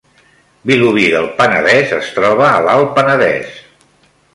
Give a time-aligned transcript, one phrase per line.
[0.71, 3.63] Vilobí del Penedès es troba a l’Alt Penedès